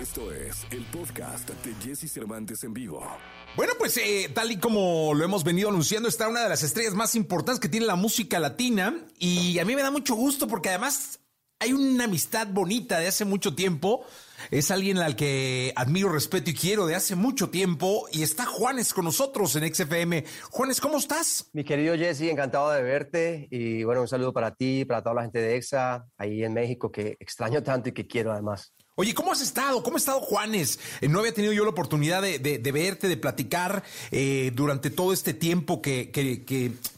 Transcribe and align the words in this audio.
Esto 0.00 0.32
es 0.32 0.66
el 0.70 0.82
podcast 0.86 1.50
de 1.50 1.74
Jesse 1.74 2.10
Cervantes 2.10 2.64
en 2.64 2.72
vivo. 2.72 3.06
Bueno, 3.54 3.74
pues 3.78 3.98
eh, 3.98 4.30
tal 4.32 4.50
y 4.50 4.56
como 4.56 5.12
lo 5.12 5.22
hemos 5.22 5.44
venido 5.44 5.68
anunciando, 5.68 6.08
está 6.08 6.26
una 6.26 6.42
de 6.42 6.48
las 6.48 6.62
estrellas 6.62 6.94
más 6.94 7.14
importantes 7.14 7.60
que 7.60 7.68
tiene 7.68 7.84
la 7.84 7.96
música 7.96 8.40
latina 8.40 8.96
y 9.18 9.58
a 9.58 9.64
mí 9.66 9.76
me 9.76 9.82
da 9.82 9.90
mucho 9.90 10.14
gusto 10.14 10.48
porque 10.48 10.70
además 10.70 11.20
hay 11.58 11.74
una 11.74 12.04
amistad 12.04 12.46
bonita 12.46 12.98
de 12.98 13.08
hace 13.08 13.26
mucho 13.26 13.54
tiempo. 13.54 14.06
Es 14.50 14.70
alguien 14.70 14.96
al 14.96 15.16
que 15.16 15.74
admiro, 15.76 16.08
respeto 16.08 16.48
y 16.48 16.54
quiero 16.54 16.86
de 16.86 16.94
hace 16.94 17.14
mucho 17.14 17.50
tiempo. 17.50 18.06
Y 18.10 18.22
está 18.22 18.46
Juanes 18.46 18.94
con 18.94 19.04
nosotros 19.04 19.54
en 19.56 19.74
XFM. 19.74 20.24
Juanes, 20.50 20.80
¿cómo 20.80 20.96
estás? 20.96 21.50
Mi 21.52 21.62
querido 21.62 21.94
Jesse, 21.94 22.22
encantado 22.22 22.70
de 22.70 22.82
verte. 22.82 23.48
Y 23.50 23.84
bueno, 23.84 24.00
un 24.00 24.08
saludo 24.08 24.32
para 24.32 24.54
ti, 24.54 24.86
para 24.86 25.02
toda 25.02 25.16
la 25.16 25.22
gente 25.22 25.40
de 25.42 25.56
EXA, 25.56 26.06
ahí 26.16 26.42
en 26.42 26.54
México, 26.54 26.90
que 26.90 27.18
extraño 27.20 27.62
tanto 27.62 27.90
y 27.90 27.92
que 27.92 28.06
quiero 28.06 28.32
además. 28.32 28.72
Oye, 28.96 29.14
¿cómo 29.14 29.32
has 29.32 29.40
estado? 29.40 29.82
¿Cómo 29.82 29.96
ha 29.96 29.98
estado 29.98 30.20
Juanes? 30.20 30.78
Eh, 31.00 31.08
no 31.08 31.20
había 31.20 31.32
tenido 31.32 31.52
yo 31.52 31.64
la 31.64 31.70
oportunidad 31.70 32.22
de, 32.22 32.72
verte, 32.72 33.08
de 33.08 33.16
platicar 33.16 33.82
eh, 34.10 34.50
durante 34.54 34.90
todo 34.90 35.12
este 35.12 35.32
tiempo 35.32 35.80
que, 35.80 36.10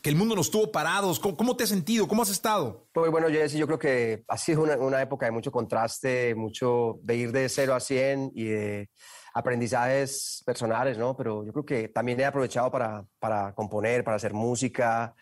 el 0.02 0.16
mundo 0.16 0.34
nos 0.34 0.50
tuvo 0.50 0.72
parados. 0.72 1.20
¿Cómo, 1.20 1.54
te 1.54 1.64
has 1.64 1.70
sentido? 1.70 2.08
¿Cómo 2.08 2.22
has 2.22 2.30
estado? 2.30 2.86
Pues 2.92 3.10
bueno, 3.10 3.28
Jesse, 3.28 3.54
yo 3.54 3.66
creo 3.66 3.78
que 3.78 4.24
ha 4.26 4.38
sido 4.38 4.62
una, 4.62 5.02
época 5.02 5.26
de 5.26 5.32
mucho 5.32 5.52
contraste, 5.52 6.34
mucho 6.34 6.98
de 7.02 7.16
ir 7.16 7.32
de 7.32 7.48
0 7.48 7.74
a 7.74 7.80
100 7.80 8.32
y 8.34 8.44
de 8.44 8.90
aprendizajes 9.34 10.42
personales, 10.46 10.96
¿no? 10.96 11.16
Pero 11.16 11.44
yo 11.44 11.52
creo 11.52 11.64
que 11.64 11.88
también 11.88 12.18
he 12.20 12.24
aprovechado 12.24 12.70
para, 12.70 13.04
para 13.18 13.54
componer, 13.54 14.02
para 14.02 14.16
hacer 14.16 14.32
música, 14.32 15.14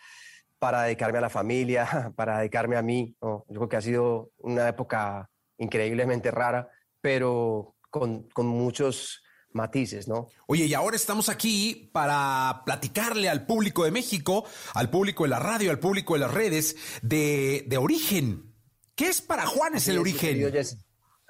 para 0.58 0.82
dedicarme 0.82 1.18
a 1.18 1.22
la 1.22 1.30
familia, 1.30 2.12
para 2.16 2.38
dedicarme 2.38 2.76
a 2.76 2.82
mí. 2.82 3.16
Yo 3.20 3.44
creo 3.48 3.68
que 3.68 3.76
ha 3.76 3.82
sido 3.82 4.30
una 4.38 4.68
época 4.68 5.29
increíblemente 5.60 6.30
rara, 6.32 6.68
pero 7.00 7.76
con, 7.90 8.28
con 8.30 8.46
muchos 8.46 9.22
matices, 9.52 10.08
¿no? 10.08 10.28
Oye, 10.46 10.66
y 10.66 10.74
ahora 10.74 10.96
estamos 10.96 11.28
aquí 11.28 11.90
para 11.92 12.62
platicarle 12.64 13.28
al 13.28 13.46
público 13.46 13.84
de 13.84 13.90
México, 13.90 14.44
al 14.74 14.90
público 14.90 15.24
de 15.24 15.30
la 15.30 15.38
radio, 15.38 15.70
al 15.70 15.78
público 15.78 16.14
de 16.14 16.20
las 16.20 16.32
redes, 16.32 16.76
de, 17.02 17.64
de 17.66 17.76
Origen. 17.76 18.54
¿Qué 18.94 19.08
es 19.08 19.20
para 19.20 19.46
Juanes 19.46 19.88
el 19.88 19.98
Origen? 19.98 20.52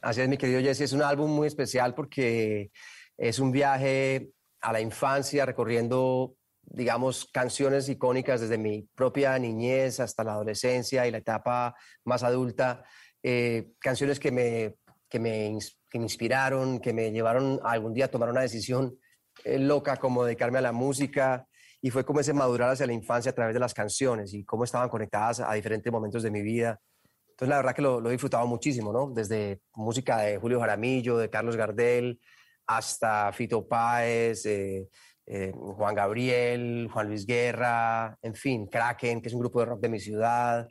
Así 0.03 0.21
es, 0.21 0.29
mi 0.29 0.39
querido 0.39 0.61
Jesse. 0.61 0.83
Es 0.83 0.93
un 0.93 1.03
álbum 1.03 1.31
muy 1.31 1.47
especial 1.47 1.95
porque 1.95 2.71
es 3.17 3.39
un 3.39 3.53
viaje 3.53 4.33
a 4.61 4.73
la 4.73 4.81
infancia 4.81 5.45
recorriendo, 5.45 6.37
digamos, 6.63 7.27
canciones 7.33 7.89
icónicas 7.89 8.41
desde 8.41 8.59
mi 8.59 8.89
propia 8.95 9.39
niñez 9.39 10.01
hasta 10.01 10.25
la 10.25 10.33
adolescencia 10.33 11.07
y 11.07 11.11
la 11.11 11.19
etapa 11.19 11.75
más 12.05 12.23
adulta 12.23 12.85
eh, 13.23 13.73
canciones 13.79 14.19
que 14.19 14.31
me, 14.31 14.77
que, 15.09 15.19
me, 15.19 15.59
que 15.89 15.99
me 15.99 16.05
inspiraron, 16.05 16.81
que 16.81 16.93
me 16.93 17.11
llevaron 17.11 17.61
a 17.63 17.73
algún 17.73 17.93
día 17.93 18.07
a 18.07 18.11
tomar 18.11 18.31
una 18.31 18.41
decisión 18.41 18.99
eh, 19.45 19.59
loca 19.59 19.97
como 19.97 20.25
dedicarme 20.25 20.59
a 20.59 20.63
la 20.63 20.73
música 20.73 21.47
y 21.83 21.91
fue 21.91 22.05
como 22.05 22.21
ese 22.21 22.33
madurar 22.33 22.71
hacia 22.71 22.87
la 22.87 22.93
infancia 22.93 23.31
a 23.31 23.35
través 23.35 23.55
de 23.55 23.61
las 23.61 23.75
canciones 23.75 24.35
y 24.35 24.45
cómo 24.45 24.65
estaban 24.65 24.89
conectadas 24.89 25.41
a 25.41 25.53
diferentes 25.55 25.93
momentos 25.93 26.23
de 26.23 26.31
mi 26.31 26.43
vida. 26.43 26.79
Entonces 27.31 27.49
la 27.49 27.57
verdad 27.57 27.75
que 27.75 27.83
lo, 27.83 28.07
he 28.07 28.13
disfrutado 28.13 28.47
muchísimo, 28.47 28.93
¿no? 28.93 29.11
Desde 29.11 29.61
música 29.75 30.19
de 30.19 30.37
Julio 30.37 30.61
Jaramillo, 30.61 31.17
de 31.17 31.31
Carlos 31.31 31.57
Gardel, 31.57 32.21
hasta 32.67 33.33
Fito 33.33 33.67
Páez, 33.67 34.45
eh, 34.45 34.89
Juan 35.55 35.95
Gabriel, 35.95 36.89
Juan 36.93 37.09
Luis 37.09 37.25
Guerra, 37.25 38.19
en 38.21 38.35
fin, 38.35 38.67
Kraken, 38.67 39.23
que 39.23 39.29
es 39.29 39.35
un 39.35 39.41
grupo 39.41 39.61
de 39.61 39.67
rock 39.67 39.81
de 39.81 39.89
mi 39.89 40.01
ciudad, 40.01 40.69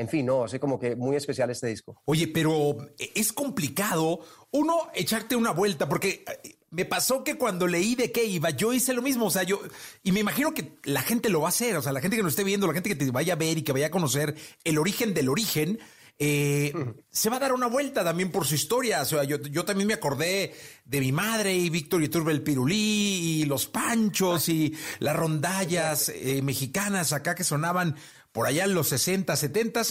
en 0.00 0.08
fin, 0.08 0.24
no, 0.24 0.44
así 0.44 0.58
como 0.58 0.78
que 0.80 0.96
muy 0.96 1.14
especial 1.14 1.50
este 1.50 1.66
disco. 1.66 2.00
Oye, 2.06 2.26
pero 2.26 2.74
es 2.98 3.34
complicado 3.34 4.20
uno 4.50 4.88
echarte 4.94 5.36
una 5.36 5.50
vuelta, 5.50 5.90
porque 5.90 6.24
eh, 6.42 6.56
me 6.70 6.86
pasó 6.86 7.22
que 7.22 7.36
cuando 7.36 7.66
leí 7.66 7.96
de 7.96 8.10
qué 8.10 8.24
iba, 8.24 8.48
yo 8.48 8.72
hice 8.72 8.94
lo 8.94 9.02
mismo, 9.02 9.26
o 9.26 9.30
sea, 9.30 9.42
yo, 9.42 9.60
y 10.02 10.12
me 10.12 10.20
imagino 10.20 10.54
que 10.54 10.72
la 10.84 11.02
gente 11.02 11.28
lo 11.28 11.42
va 11.42 11.48
a 11.48 11.50
hacer, 11.50 11.76
o 11.76 11.82
sea, 11.82 11.92
la 11.92 12.00
gente 12.00 12.16
que 12.16 12.22
nos 12.22 12.32
esté 12.32 12.44
viendo, 12.44 12.66
la 12.66 12.72
gente 12.72 12.88
que 12.88 12.96
te 12.96 13.10
vaya 13.10 13.34
a 13.34 13.36
ver 13.36 13.58
y 13.58 13.62
que 13.62 13.72
vaya 13.72 13.88
a 13.88 13.90
conocer 13.90 14.34
el 14.64 14.78
origen 14.78 15.12
del 15.12 15.28
origen, 15.28 15.78
eh, 16.22 16.72
se 17.10 17.30
va 17.30 17.36
a 17.36 17.40
dar 17.40 17.52
una 17.54 17.66
vuelta 17.66 18.04
también 18.04 18.30
por 18.30 18.46
su 18.46 18.54
historia. 18.54 19.02
O 19.02 19.04
sea, 19.04 19.24
yo, 19.24 19.64
también 19.64 19.88
me 19.88 19.94
acordé 19.94 20.54
de 20.84 21.00
mi 21.00 21.12
madre 21.12 21.54
y 21.54 21.70
Víctor 21.70 22.02
Iturbe 22.02 22.32
el 22.32 22.42
Pirulí 22.42 23.40
y 23.40 23.44
los 23.46 23.66
panchos 23.66 24.48
y 24.48 24.76
las 24.98 25.16
rondallas 25.16 26.10
eh, 26.10 26.42
mexicanas 26.42 27.12
acá 27.12 27.34
que 27.34 27.42
sonaban 27.42 27.96
por 28.32 28.46
allá 28.46 28.64
en 28.64 28.74
los 28.74 28.88
60, 28.88 29.34
70 29.36 29.82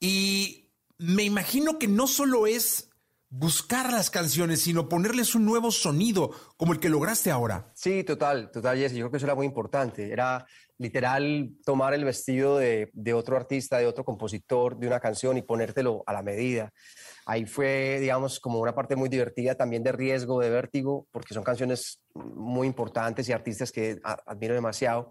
y 0.00 0.72
me 0.98 1.24
imagino 1.24 1.78
que 1.78 1.88
no 1.88 2.06
solo 2.06 2.46
es 2.46 2.90
buscar 3.28 3.92
las 3.92 4.10
canciones, 4.10 4.62
sino 4.62 4.88
ponerles 4.88 5.34
un 5.34 5.44
nuevo 5.44 5.70
sonido, 5.70 6.30
como 6.56 6.72
el 6.72 6.80
que 6.80 6.88
lograste 6.88 7.30
ahora. 7.30 7.70
Sí, 7.74 8.04
total, 8.04 8.50
total, 8.50 8.78
Jesse. 8.78 8.94
Yo 8.94 9.04
creo 9.04 9.10
que 9.10 9.16
eso 9.18 9.26
era 9.26 9.34
muy 9.34 9.46
importante. 9.46 10.10
Era 10.10 10.46
literal 10.78 11.50
tomar 11.64 11.94
el 11.94 12.04
vestido 12.04 12.58
de, 12.58 12.90
de, 12.92 13.14
otro 13.14 13.36
artista, 13.36 13.78
de 13.78 13.86
otro 13.86 14.04
compositor, 14.04 14.78
de 14.78 14.86
una 14.86 15.00
canción 15.00 15.36
y 15.36 15.42
ponértelo 15.42 16.02
a 16.06 16.12
la 16.12 16.22
medida. 16.22 16.70
Ahí 17.24 17.46
fue, 17.46 17.98
digamos, 18.00 18.38
como 18.38 18.60
una 18.60 18.74
parte 18.74 18.94
muy 18.94 19.08
divertida 19.08 19.54
también 19.54 19.82
de 19.82 19.92
riesgo, 19.92 20.40
de 20.40 20.50
vértigo, 20.50 21.08
porque 21.10 21.34
son 21.34 21.42
canciones 21.42 22.00
muy 22.14 22.66
importantes 22.66 23.28
y 23.28 23.32
artistas 23.32 23.72
que 23.72 23.98
admiro 24.02 24.54
demasiado 24.54 25.10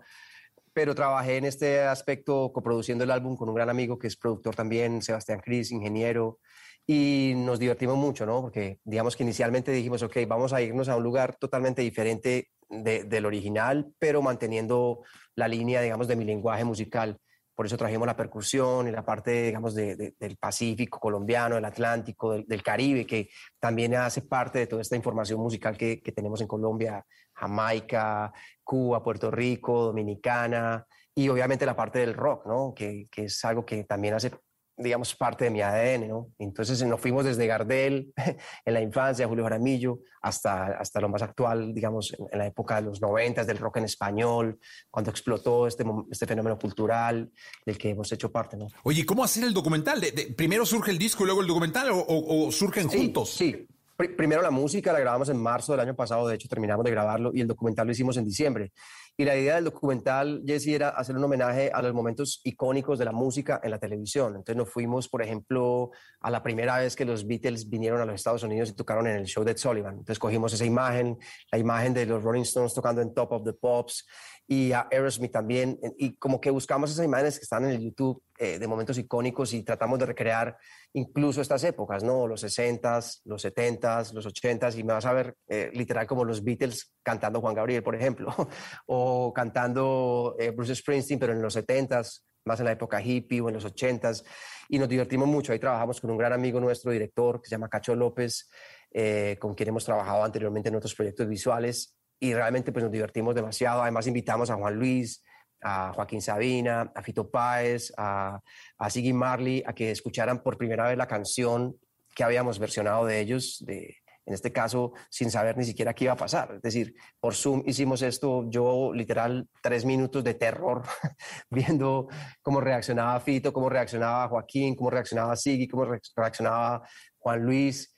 pero 0.75 0.93
trabajé 0.93 1.37
en 1.37 1.45
este 1.45 1.83
aspecto 1.83 2.51
coproduciendo 2.51 3.05
el 3.05 3.11
álbum 3.11 3.37
con 3.37 3.47
un 3.47 3.55
gran 3.55 3.69
amigo 3.69 3.97
que 3.97 4.07
es 4.07 4.17
productor 4.17 4.55
también, 4.55 5.01
Sebastián 5.01 5.39
Cris, 5.39 5.71
ingeniero, 5.71 6.39
y 6.85 7.31
nos 7.33 7.59
divertimos 7.59 7.95
mucho, 7.95 8.25
¿no? 8.25 8.41
Porque 8.41 8.79
digamos 8.83 9.15
que 9.15 9.23
inicialmente 9.23 9.71
dijimos, 9.71 10.03
ok, 10.03 10.17
vamos 10.27 10.51
a 10.51 10.61
irnos 10.61 10.89
a 10.89 10.97
un 10.97 11.03
lugar 11.03 11.37
totalmente 11.37 11.81
diferente 11.81 12.49
del 12.69 13.25
original, 13.25 13.87
pero 13.97 14.21
manteniendo 14.21 14.99
la 15.33 15.47
línea, 15.47 15.81
digamos, 15.81 16.09
de 16.09 16.17
mi 16.17 16.25
lenguaje 16.25 16.65
musical. 16.65 17.19
Por 17.55 17.65
eso 17.65 17.77
trajimos 17.77 18.05
la 18.05 18.17
percusión 18.17 18.87
y 18.87 18.91
la 18.91 19.05
parte, 19.05 19.43
digamos, 19.43 19.73
del 19.73 20.37
Pacífico 20.37 20.99
colombiano, 20.99 21.55
del 21.55 21.65
Atlántico, 21.65 22.33
del, 22.33 22.61
Caribe, 22.63 23.07
que 23.07 23.29
también 23.59 23.95
hace 23.95 24.21
parte 24.21 24.59
de 24.59 24.67
toda 24.67 24.81
esta 24.81 24.97
información 24.97 25.39
musical 25.39 25.77
que, 25.77 26.01
tenemos 26.13 26.41
en 26.41 26.47
Colombia, 26.47 27.05
Jamaica, 27.33 28.33
Cuba, 28.63 29.01
Puerto 29.01 29.31
Rico, 29.31 29.85
Dominicana, 29.85 30.85
y 31.13 31.29
obviamente 31.29 31.65
la 31.65 31.77
parte 31.77 31.99
del 31.99 32.13
rock, 32.13 32.45
¿no? 32.45 32.73
Que, 32.75 33.07
que 33.09 33.25
es 33.25 33.45
algo 33.45 33.65
que 33.65 33.85
también 33.85 34.15
hace 34.15 34.31
digamos, 34.77 35.15
parte 35.15 35.45
de 35.45 35.51
mi 35.51 35.61
ADN, 35.61 36.07
¿no? 36.07 36.31
Entonces 36.37 36.83
nos 36.83 36.99
fuimos 36.99 37.23
desde 37.23 37.47
Gardel, 37.47 38.13
en 38.65 38.73
la 38.73 38.81
infancia, 38.81 39.27
Julio 39.27 39.43
Jaramillo, 39.43 39.99
hasta, 40.21 40.77
hasta 40.77 40.99
lo 40.99 41.07
más 41.07 41.21
actual, 41.21 41.73
digamos, 41.73 42.13
en, 42.13 42.37
la 42.37 42.47
época 42.47 42.75
de 42.75 42.81
los 42.83 43.01
noventas, 43.01 43.47
del 43.47 43.57
rock 43.57 43.77
en 43.77 43.85
español, 43.85 44.59
cuando 44.89 45.11
explotó 45.11 45.67
este, 45.67 45.85
este 46.11 46.25
fenómeno 46.25 46.57
cultural 46.57 47.31
del 47.65 47.77
que 47.77 47.89
hemos 47.89 48.11
hecho 48.11 48.31
parte, 48.31 48.57
¿no? 48.57 48.67
Oye, 48.83 49.05
¿cómo 49.05 49.23
hacer 49.23 49.43
el 49.43 49.53
documental? 49.53 50.01
¿De, 50.01 50.33
primero 50.35 50.65
surge 50.65 50.91
el 50.91 50.97
disco 50.97 51.23
y 51.23 51.27
luego 51.27 51.41
el 51.41 51.47
documental 51.47 51.89
o, 51.91 52.51
surgen 52.51 52.87
juntos? 52.87 53.29
Sí, 53.29 53.67
primero 53.95 54.41
la 54.41 54.51
música 54.51 54.91
la 54.91 54.99
grabamos 54.99 55.29
en 55.29 55.37
marzo 55.37 55.71
del 55.71 55.81
año 55.81 55.95
pasado, 55.95 56.27
de 56.27 56.35
hecho 56.35 56.49
terminamos 56.49 56.83
de 56.83 56.91
grabarlo 56.91 57.31
y 57.33 57.41
el 57.41 57.47
documental 57.47 57.87
lo 57.87 57.93
hicimos 57.93 58.17
en 58.17 58.25
diciembre. 58.25 58.73
Y 59.17 59.23
la 59.23 59.37
idea 59.37 59.55
del 59.55 59.65
documental, 59.65 60.43
Jesse, 60.45 60.67
era 60.67 60.89
hacer 60.89 61.15
un 61.15 61.23
homenaje 61.23 61.71
a 61.73 61.81
los 61.81 61.93
momentos 61.93 62.41
icónicos 62.43 62.99
de 62.99 63.05
la 63.05 63.13
música 63.13 63.61
en 63.63 63.71
la 63.71 63.79
televisión. 63.79 64.35
Entonces 64.35 64.57
nos 64.57 64.69
fuimos, 64.69 65.07
por 65.07 65.21
ejemplo, 65.21 65.91
a 66.19 66.29
la 66.29 66.43
primera 66.43 66.79
vez 66.79 66.97
que 66.97 67.05
los 67.05 67.25
Beatles 67.25 67.69
vinieron 67.69 68.01
a 68.01 68.05
los 68.05 68.15
Estados 68.15 68.43
Unidos 68.43 68.69
y 68.69 68.73
tocaron 68.73 69.07
en 69.07 69.15
el 69.15 69.25
show 69.25 69.45
de 69.45 69.57
Sullivan. 69.57 69.93
Entonces 69.93 70.19
cogimos 70.19 70.51
esa 70.51 70.65
imagen, 70.65 71.17
la 71.49 71.57
imagen 71.57 71.93
de 71.93 72.05
los 72.05 72.23
Rolling 72.23 72.41
Stones 72.41 72.73
tocando 72.73 73.01
en 73.01 73.13
Top 73.13 73.31
of 73.31 73.43
the 73.45 73.53
Pops 73.53 74.05
y 74.47 74.71
a 74.71 74.87
Aerosmith 74.91 75.31
también. 75.31 75.79
Y 75.97 76.15
como 76.17 76.39
que 76.39 76.51
buscamos 76.51 76.91
esas 76.91 77.05
imágenes 77.05 77.37
que 77.37 77.43
están 77.43 77.65
en 77.65 77.71
el 77.71 77.81
YouTube 77.81 78.21
eh, 78.37 78.59
de 78.59 78.67
momentos 78.67 78.97
icónicos 78.97 79.53
y 79.53 79.63
tratamos 79.63 79.97
de 79.99 80.05
recrear 80.05 80.57
incluso 80.93 81.41
estas 81.41 81.63
épocas, 81.63 82.03
¿no? 82.03 82.27
Los 82.27 82.43
60s, 82.43 83.21
los 83.25 83.43
70s, 83.43 84.13
los 84.13 84.27
80s, 84.27 84.77
y 84.77 84.83
me 84.83 84.93
vas 84.93 85.05
a 85.05 85.13
ver 85.13 85.35
eh, 85.47 85.71
literal 85.73 86.05
como 86.05 86.23
los 86.23 86.43
Beatles 86.43 86.93
cantando 87.03 87.41
Juan 87.41 87.55
Gabriel, 87.55 87.83
por 87.83 87.95
ejemplo, 87.95 88.33
o 88.87 89.33
cantando 89.33 90.35
eh, 90.39 90.51
Bruce 90.51 90.75
Springsteen, 90.75 91.19
pero 91.19 91.33
en 91.33 91.41
los 91.41 91.55
70s, 91.55 92.21
más 92.45 92.59
en 92.59 92.65
la 92.65 92.71
época 92.73 93.01
hippie 93.01 93.41
o 93.41 93.49
en 93.49 93.55
los 93.55 93.65
80s, 93.65 94.23
y 94.69 94.77
nos 94.77 94.89
divertimos 94.89 95.27
mucho. 95.27 95.51
Ahí 95.51 95.59
trabajamos 95.59 95.99
con 95.99 96.11
un 96.11 96.17
gran 96.17 96.33
amigo 96.33 96.59
nuestro, 96.59 96.91
director, 96.91 97.41
que 97.41 97.49
se 97.49 97.55
llama 97.55 97.69
Cacho 97.69 97.95
López, 97.95 98.49
eh, 98.91 99.37
con 99.39 99.55
quien 99.55 99.69
hemos 99.69 99.83
trabajado 99.83 100.23
anteriormente 100.23 100.69
en 100.69 100.75
otros 100.75 100.95
proyectos 100.95 101.27
visuales, 101.27 101.95
y 102.19 102.33
realmente 102.33 102.71
pues 102.71 102.83
nos 102.83 102.91
divertimos 102.91 103.35
demasiado. 103.35 103.81
Además 103.81 104.07
invitamos 104.07 104.49
a 104.49 104.55
Juan 104.55 104.75
Luis, 104.75 105.23
a 105.61 105.93
Joaquín 105.93 106.21
Sabina, 106.21 106.91
a 106.93 107.01
Fito 107.01 107.29
Páez, 107.29 107.91
a, 107.97 108.39
a 108.77 108.89
Siggy 108.89 109.13
Marley, 109.13 109.63
a 109.65 109.73
que 109.73 109.91
escucharan 109.91 110.41
por 110.41 110.57
primera 110.57 110.87
vez 110.87 110.97
la 110.97 111.07
canción 111.07 111.75
que 112.15 112.23
habíamos 112.23 112.59
versionado 112.59 113.05
de 113.05 113.19
ellos, 113.19 113.63
de, 113.65 113.97
en 114.25 114.33
este 114.33 114.51
caso 114.51 114.93
sin 115.09 115.29
saber 115.29 115.57
ni 115.57 115.65
siquiera 115.65 115.93
qué 115.93 116.05
iba 116.05 116.13
a 116.13 116.17
pasar. 116.17 116.53
Es 116.55 116.61
decir, 116.61 116.95
por 117.19 117.35
Zoom 117.35 117.63
hicimos 117.65 118.01
esto, 118.01 118.45
yo 118.49 118.91
literal 118.93 119.47
tres 119.61 119.85
minutos 119.85 120.23
de 120.23 120.33
terror, 120.33 120.83
viendo 121.49 122.07
cómo 122.41 122.61
reaccionaba 122.61 123.19
Fito, 123.19 123.53
cómo 123.53 123.69
reaccionaba 123.69 124.27
Joaquín, 124.27 124.75
cómo 124.75 124.89
reaccionaba 124.89 125.35
Siggy, 125.35 125.67
cómo 125.67 125.85
reaccionaba 126.15 126.87
Juan 127.17 127.43
Luis. 127.43 127.94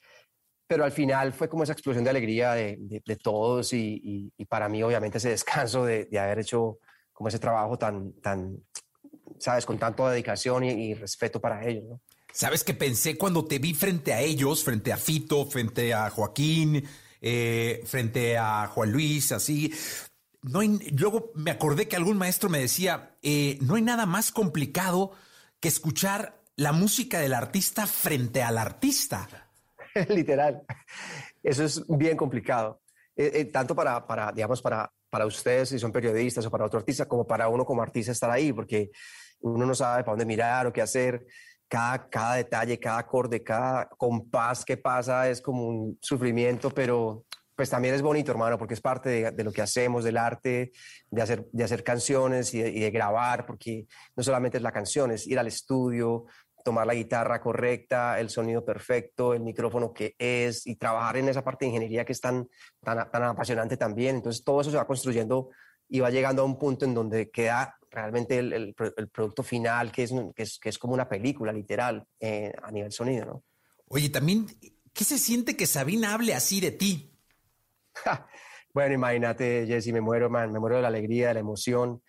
Pero 0.68 0.84
al 0.84 0.92
final 0.92 1.32
fue 1.32 1.48
como 1.48 1.64
esa 1.64 1.72
explosión 1.72 2.04
de 2.04 2.10
alegría 2.10 2.52
de, 2.52 2.76
de, 2.78 3.16
todos 3.16 3.72
y, 3.72 4.30
y, 4.36 4.44
para 4.44 4.68
mí 4.68 4.82
obviamente 4.82 5.18
ese 5.18 5.30
descanso 5.30 5.84
de, 5.84 6.04
de, 6.04 6.18
haber 6.18 6.40
hecho 6.40 6.78
como 7.12 7.28
ese 7.28 7.38
trabajo 7.38 7.78
tan, 7.78 8.12
tan 8.20 8.58
sabes, 9.38 9.64
con 9.64 9.78
tanta 9.78 10.10
dedicación 10.10 10.64
y, 10.64 10.94
respeto 10.94 11.40
para 11.40 11.66
ellos. 11.66 11.84
Sabes 12.32 12.62
que 12.62 12.74
pensé 12.74 13.16
cuando 13.16 13.44
te 13.46 13.58
vi 13.58 13.74
frente 13.74 14.12
a 14.12 14.20
ellos, 14.20 14.62
frente 14.62 14.92
a 14.92 14.96
Fito, 14.96 15.46
frente 15.46 15.94
a 15.94 16.10
Joaquín, 16.10 16.84
eh, 17.20 17.82
frente 17.86 18.36
a 18.36 18.66
Juan 18.68 18.92
Luis, 18.92 19.32
así. 19.32 19.72
No 20.42 20.60
luego 20.92 21.32
me 21.34 21.50
acordé 21.50 21.88
que 21.88 21.96
algún 21.96 22.18
maestro 22.18 22.48
me 22.48 22.60
decía, 22.60 23.16
eh, 23.22 23.58
no 23.62 23.74
hay 23.74 23.82
nada 23.82 24.06
más 24.06 24.30
complicado 24.30 25.12
que 25.60 25.68
escuchar 25.68 26.42
la 26.54 26.72
música 26.72 27.18
del 27.20 27.34
artista 27.34 27.86
frente 27.86 28.42
al 28.42 28.58
artista. 28.58 29.47
Literal. 30.08 30.62
Eso 31.42 31.64
es 31.64 31.84
bien 31.88 32.16
complicado. 32.16 32.80
Eh, 33.16 33.32
eh, 33.34 33.44
tanto 33.46 33.74
para, 33.74 34.06
para, 34.06 34.32
digamos, 34.32 34.62
para, 34.62 34.90
para 35.10 35.26
ustedes 35.26 35.70
si 35.70 35.78
son 35.78 35.92
periodistas 35.92 36.46
o 36.46 36.50
para 36.50 36.64
otro 36.64 36.78
artista, 36.78 37.06
como 37.06 37.26
para 37.26 37.48
uno 37.48 37.64
como 37.64 37.82
artista 37.82 38.12
estar 38.12 38.30
ahí, 38.30 38.52
porque 38.52 38.90
uno 39.40 39.66
no 39.66 39.74
sabe 39.74 40.04
para 40.04 40.12
dónde 40.12 40.26
mirar 40.26 40.66
o 40.66 40.72
qué 40.72 40.82
hacer. 40.82 41.26
Cada, 41.68 42.08
cada 42.08 42.34
detalle, 42.36 42.78
cada 42.78 42.98
acorde, 42.98 43.42
cada 43.42 43.88
compás 43.88 44.64
que 44.64 44.76
pasa 44.78 45.28
es 45.28 45.42
como 45.42 45.66
un 45.66 45.98
sufrimiento, 46.00 46.70
pero 46.70 47.26
pues 47.54 47.68
también 47.68 47.92
es 47.92 48.02
bonito, 48.02 48.30
hermano, 48.30 48.56
porque 48.56 48.74
es 48.74 48.80
parte 48.80 49.32
de, 49.32 49.44
lo 49.44 49.50
que 49.50 49.60
hacemos, 49.60 50.04
del 50.04 50.16
arte, 50.16 50.70
de 51.10 51.22
hacer, 51.22 51.48
de 51.50 51.64
hacer 51.64 51.82
canciones 51.82 52.54
y 52.54 52.62
de, 52.62 52.70
y 52.70 52.80
de, 52.80 52.90
grabar, 52.92 53.46
porque 53.46 53.84
no 54.14 54.22
solamente 54.22 54.58
es 54.58 54.62
la 54.62 54.70
canción, 54.70 55.10
es 55.10 55.26
ir 55.26 55.40
al 55.40 55.48
estudio, 55.48 56.26
tomar 56.68 56.86
la 56.86 56.92
guitarra 56.92 57.40
correcta, 57.40 58.20
el 58.20 58.28
sonido 58.28 58.62
perfecto, 58.62 59.32
el 59.32 59.40
micrófono 59.40 59.94
que 59.94 60.14
es 60.18 60.66
y 60.66 60.76
trabajar 60.76 61.16
en 61.16 61.30
esa 61.30 61.42
parte 61.42 61.64
de 61.64 61.70
ingeniería 61.70 62.04
que 62.04 62.12
es 62.12 62.20
tan, 62.20 62.46
tan, 62.84 63.10
tan 63.10 63.22
apasionante 63.22 63.78
también. 63.78 64.16
Entonces 64.16 64.44
todo 64.44 64.60
eso 64.60 64.70
se 64.70 64.76
va 64.76 64.86
construyendo 64.86 65.48
y 65.88 66.00
va 66.00 66.10
llegando 66.10 66.42
a 66.42 66.44
un 66.44 66.58
punto 66.58 66.84
en 66.84 66.92
donde 66.92 67.30
queda 67.30 67.78
realmente 67.90 68.38
el, 68.38 68.52
el, 68.52 68.74
el 68.98 69.08
producto 69.08 69.42
final, 69.42 69.90
que 69.90 70.02
es, 70.02 70.12
que 70.36 70.42
es, 70.42 70.58
que 70.58 70.68
es, 70.68 70.78
como 70.78 70.92
una 70.92 71.08
película 71.08 71.54
literal 71.54 72.04
eh, 72.20 72.52
a 72.62 72.70
nivel 72.70 72.92
sonido, 72.92 73.24
¿no? 73.24 73.44
Oye, 73.86 74.10
también, 74.10 74.46
¿qué 74.92 75.04
se 75.04 75.16
siente 75.16 75.56
que 75.56 75.66
Sabina 75.66 76.12
hable 76.12 76.34
así 76.34 76.60
de 76.60 76.72
ti? 76.72 77.18
bueno, 78.74 78.92
imagínate, 78.92 79.64
Jesse, 79.66 79.90
me 79.94 80.02
muero, 80.02 80.28
man, 80.28 80.52
me 80.52 80.60
muero 80.60 80.76
de 80.76 80.82
la 80.82 80.88
alegría, 80.88 81.28
de 81.28 81.34
la 81.34 81.40
emoción 81.40 82.02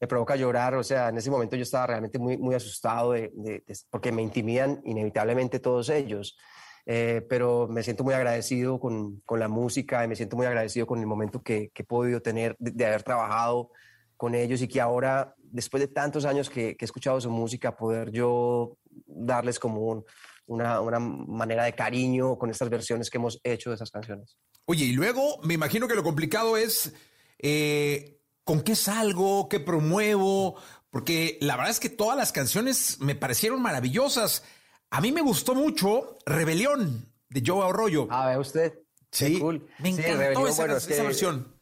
me 0.00 0.06
provoca 0.06 0.36
llorar, 0.36 0.74
o 0.74 0.82
sea, 0.82 1.08
en 1.08 1.16
ese 1.16 1.30
momento 1.30 1.56
yo 1.56 1.62
estaba 1.62 1.86
realmente 1.86 2.18
muy, 2.18 2.36
muy 2.36 2.54
asustado 2.54 3.12
de, 3.12 3.62
porque 3.90 4.12
me 4.12 4.22
intimidan 4.22 4.80
inevitablemente 4.84 5.58
todos 5.58 5.88
ellos, 5.88 6.36
eh, 6.84 7.24
pero 7.28 7.66
me 7.68 7.82
siento 7.82 8.04
muy 8.04 8.14
agradecido 8.14 8.78
con, 8.78 9.20
con, 9.24 9.40
la 9.40 9.48
música 9.48 10.04
y 10.04 10.08
me 10.08 10.14
siento 10.14 10.36
muy 10.36 10.46
agradecido 10.46 10.86
con 10.86 11.00
el 11.00 11.06
momento 11.06 11.42
que, 11.42 11.70
que 11.74 11.82
he 11.82 11.86
podido 11.86 12.20
tener 12.20 12.54
de, 12.58 12.86
haber 12.86 13.02
trabajado 13.02 13.70
con 14.16 14.34
ellos 14.34 14.62
y 14.62 14.68
que 14.68 14.80
ahora, 14.80 15.34
después 15.38 15.80
de 15.80 15.88
tantos 15.88 16.24
años 16.24 16.48
que, 16.48 16.76
que 16.76 16.84
he 16.84 16.86
escuchado 16.86 17.20
su 17.20 17.30
música, 17.30 17.76
poder 17.76 18.12
yo 18.12 18.76
darles 19.06 19.58
como 19.58 20.04
una, 20.46 20.80
una, 20.80 21.00
manera 21.00 21.64
de 21.64 21.74
cariño 21.74 22.38
con 22.38 22.50
estas 22.50 22.68
versiones 22.68 23.10
que 23.10 23.18
hemos 23.18 23.40
hecho 23.42 23.70
de 23.70 23.76
esas 23.76 23.90
canciones. 23.90 24.38
Oye, 24.66 24.84
y 24.84 24.92
luego 24.92 25.40
me 25.42 25.54
imagino 25.54 25.88
que 25.88 25.94
lo 25.94 26.04
complicado 26.04 26.56
es... 26.56 26.94
Eh 27.38 28.15
con 28.46 28.60
qué 28.60 28.76
salgo, 28.76 29.48
qué 29.48 29.58
promuevo, 29.58 30.54
porque 30.90 31.36
la 31.40 31.56
verdad 31.56 31.72
es 31.72 31.80
que 31.80 31.88
todas 31.88 32.16
las 32.16 32.30
canciones 32.30 33.00
me 33.00 33.16
parecieron 33.16 33.60
maravillosas. 33.60 34.44
A 34.88 35.00
mí 35.00 35.10
me 35.10 35.20
gustó 35.20 35.56
mucho 35.56 36.16
Rebelión 36.24 37.12
de 37.28 37.42
Joe 37.44 37.68
Arroyo. 37.68 38.06
Ah, 38.08 38.28
ve 38.28 38.38
usted. 38.38 38.78
Sí, 39.10 39.42
me 39.80 39.88
encantó 39.88 40.46
esa, 40.46 40.64
versión. 40.64 41.56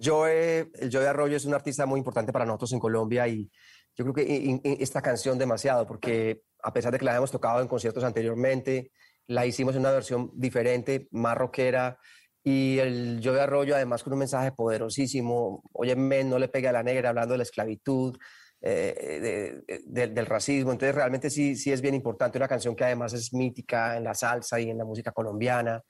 Joe, 0.00 0.70
el 0.74 0.90
Joe 0.92 1.08
Arroyo 1.08 1.36
es 1.36 1.46
un 1.46 1.54
artista 1.54 1.84
muy 1.84 1.98
importante 1.98 2.32
para 2.32 2.46
nosotros 2.46 2.72
en 2.74 2.78
Colombia 2.78 3.26
y 3.26 3.50
yo 3.96 4.04
creo 4.04 4.14
que 4.14 4.60
esta 4.78 5.02
canción 5.02 5.36
demasiado, 5.36 5.84
porque 5.84 6.44
a 6.62 6.72
pesar 6.72 6.92
de 6.92 7.00
que 7.00 7.04
la 7.04 7.10
habíamos 7.10 7.32
tocado 7.32 7.60
en 7.60 7.66
conciertos 7.66 8.04
anteriormente, 8.04 8.92
la 9.26 9.46
hicimos 9.46 9.74
en 9.74 9.80
una 9.80 9.90
versión 9.90 10.30
diferente, 10.32 11.08
más 11.10 11.36
rockera, 11.36 11.98
y 12.46 12.78
el 12.78 13.20
Yo 13.20 13.32
de 13.32 13.40
Arroyo, 13.40 13.74
además, 13.74 14.02
con 14.02 14.12
un 14.12 14.18
mensaje 14.18 14.52
poderosísimo, 14.52 15.62
oye, 15.72 15.96
men, 15.96 16.28
no 16.28 16.38
le 16.38 16.48
pegue 16.48 16.68
a 16.68 16.72
la 16.72 16.82
negra, 16.82 17.08
hablando 17.08 17.32
de 17.32 17.38
la 17.38 17.44
esclavitud, 17.44 18.18
eh, 18.60 19.62
del 19.86 20.26
racismo. 20.26 20.72
Entonces, 20.72 20.94
realmente 20.94 21.30
sí, 21.30 21.56
sí 21.56 21.72
es 21.72 21.80
bien 21.80 21.94
importante. 21.94 22.36
Una 22.36 22.46
canción 22.48 22.76
que 22.76 22.84
además 22.84 23.14
es 23.14 23.32
mítica 23.32 23.96
en 23.96 24.04
la 24.04 24.14
salsa 24.14 24.60
y 24.60 24.68
en 24.68 24.76
la 24.76 24.84
música 24.84 25.10
colombiana. 25.12 25.82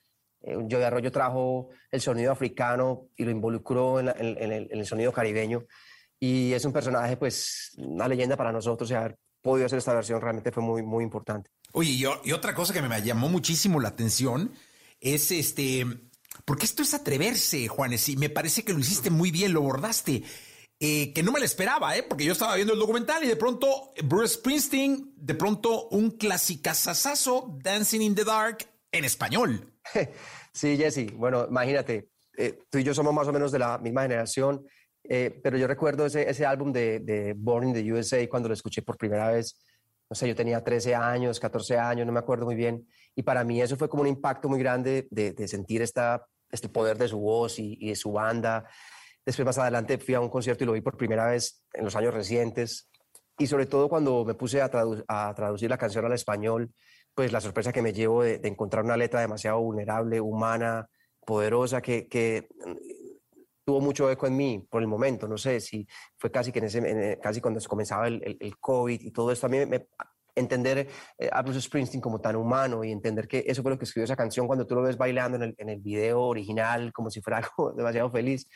Eh, 0.43 0.57
Yo 0.67 0.79
de 0.79 0.85
Arroyo 0.85 1.11
trajo 1.11 1.71
el 1.91 2.01
sonido 2.01 2.31
africano 2.31 3.09
y 3.17 3.25
lo 3.25 3.33
involucró 3.33 3.99
en, 3.99 4.09
el, 4.09 4.87
sonido 4.87 5.13
caribeño. 5.13 5.65
Y 6.21 6.53
es 6.53 6.65
un 6.65 6.73
personaje, 6.73 7.17
pues, 7.17 7.73
una 7.79 8.07
leyenda 8.07 8.37
para 8.37 8.53
nosotros. 8.53 8.89
Y 8.93 8.95
haber 8.95 9.17
podido 9.43 9.67
hacer 9.67 9.79
esta 9.79 9.93
versión 9.93 10.21
realmente 10.21 10.53
fue 10.53 10.63
muy, 10.63 10.85
muy 10.85 11.03
importante. 11.03 11.51
Oye, 11.73 11.91
y, 11.91 12.05
y 12.29 12.33
otra 12.33 12.55
cosa 12.55 12.73
que 12.73 12.81
me 12.81 13.03
llamó 13.03 13.29
muchísimo 13.29 13.81
la 13.81 13.89
atención 13.89 14.53
es 15.01 15.33
este 15.33 15.85
porque 16.45 16.67
esto 16.67 16.83
es 16.83 16.95
atreverse, 16.95 17.69
Juanes, 17.69 18.09
y 18.09 18.17
me 18.17 18.31
parece 18.31 18.65
que 18.65 18.73
lo 18.73 18.79
hiciste 18.79 19.11
muy 19.11 19.31
bien, 19.31 19.53
lo 19.53 19.63
bordaste. 19.63 20.23
Eh, 20.81 21.13
que 21.15 21.23
no 21.23 21.33
me 21.33 21.39
lo 21.39 21.45
esperaba, 21.45 21.97
¿eh? 21.97 22.03
porque 22.03 22.25
yo 22.25 22.33
estaba 22.33 22.57
viendo 22.57 22.75
el 22.75 22.81
documental 22.81 23.23
y 23.25 23.29
de 23.29 23.37
pronto 23.37 23.93
Bruce 24.05 24.35
Springsteen, 24.35 25.15
de 25.17 25.35
pronto 25.35 25.89
un 25.89 26.11
clasicazazazo, 26.11 27.57
Dancing 27.63 28.01
in 28.03 28.15
the 28.15 28.25
Dark, 28.25 28.67
en 28.93 29.05
español. 29.05 29.73
Sí, 30.57 30.77
Jesse, 30.77 31.13
bueno, 31.13 31.49
imagínate, 31.49 32.11
eh, 32.37 32.61
tú 32.71 32.79
y 32.79 32.85
yo 32.85 32.95
somos 32.95 33.13
más 33.13 33.27
o 33.27 33.33
menos 33.33 33.51
de 33.51 33.59
la 33.59 33.77
misma 33.79 34.03
generación, 34.03 34.65
eh, 35.03 35.41
pero 35.43 35.59
yo 35.59 35.67
recuerdo 35.67 36.07
ese, 36.07 36.47
álbum 36.47 36.73
de, 36.73 37.35
Born 37.37 37.69
in 37.69 37.75
the 37.75 37.93
USA 37.93 38.29
cuando 38.29 38.49
lo 38.49 38.55
escuché 38.55 38.81
por 38.83 38.97
primera 38.97 39.33
vez, 39.33 39.61
no 40.09 40.15
sé, 40.15 40.29
yo 40.29 40.37
tenía 40.37 40.63
13 40.63 40.95
años, 40.95 41.41
14 41.41 41.77
años, 41.77 42.07
no 42.07 42.13
me 42.13 42.21
acuerdo 42.21 42.45
muy 42.45 42.55
bien, 42.55 42.87
y 43.17 43.25
para 43.25 43.43
mí 43.43 43.61
eso 43.61 43.77
fue 43.77 43.89
como 43.89 44.03
un 44.03 44.09
impacto 44.09 44.49
muy 44.49 44.61
grande 44.61 45.09
de, 45.11 45.33
de 45.33 45.49
sentir 45.49 45.83
esta 45.83 46.25
este 46.55 46.69
poder 46.69 46.97
de 46.99 47.09
su 47.09 47.19
voz 47.19 47.59
y, 47.59 47.89
de 47.89 47.97
su 47.97 48.13
banda. 48.13 48.69
Después 49.25 49.45
más 49.45 49.59
adelante 49.59 49.99
fui 49.99 50.15
a 50.15 50.21
un 50.21 50.29
concierto 50.29 50.65
y 50.65 50.67
lo 50.67 50.73
vi 50.73 50.81
por 50.81 50.97
primera 50.97 51.27
vez 51.27 51.63
en 51.73 51.85
los 51.85 51.97
años 51.97 52.15
recientes. 52.15 52.91
Y 53.39 53.47
sobre 53.47 53.67
todo 53.67 53.89
cuando 53.89 54.25
me 54.25 54.35
puse 54.35 54.63
a, 54.63 54.69
traducir 54.69 55.69
la 55.69 55.79
canción 55.79 56.05
al 56.05 56.13
español, 56.13 56.73
pues 57.15 57.33
la 57.33 57.41
sorpresa 57.41 57.73
que 57.73 57.83
me 57.83 57.93
llevo 57.93 58.23
de, 58.23 58.41
encontrar 58.45 58.85
una 58.85 58.97
letra 58.97 59.21
demasiado 59.21 59.61
vulnerable, 59.61 60.21
humana, 60.21 60.89
poderosa, 61.27 61.81
que, 61.83 62.07
que, 62.09 62.49
tuvo 63.65 63.81
mucho 63.81 64.11
eco 64.11 64.27
en 64.27 64.37
mí 64.37 64.67
por 64.71 64.83
el 64.83 64.89
momento. 64.89 65.27
No 65.27 65.39
sé 65.39 65.59
si 65.61 65.87
fue 66.17 66.31
casi, 66.31 66.53
que 66.53 66.59
en 66.59 66.67
ese, 66.67 67.19
casi 67.23 67.41
cuando 67.41 67.61
comenzaba 67.67 68.07
el, 68.07 68.23
el, 68.23 68.37
el, 68.39 68.59
COVID 68.59 69.01
y 69.01 69.11
todo 69.11 69.33
esto. 69.33 69.47
A 69.47 69.51
mí 69.51 69.65
me, 69.65 69.87
entender 70.35 70.89
eh, 71.19 71.29
a 71.33 71.43
Bruce 71.43 71.61
Springsteen 71.61 72.01
como 72.01 72.21
tan 72.21 72.37
humano 72.37 72.85
y 72.85 72.91
entender 72.91 73.29
que 73.29 73.45
eso 73.47 73.63
fue 73.63 73.73
lo 73.73 73.79
que 73.79 73.85
escribió 73.85 74.05
esa 74.05 74.17
canción 74.17 74.47
cuando 74.47 74.67
tú 74.67 74.75
lo 74.75 74.83
ves 74.83 74.97
bailando 74.97 75.37
en 75.37 75.43
el, 75.45 75.55
en 75.59 75.69
el 75.69 75.81
video 75.81 76.23
original 76.23 76.93
como 76.93 77.11
si 77.11 77.21
fuera 77.21 77.39
algo 77.57 77.73
demasiado 77.73 78.11
feliz, 78.11 78.49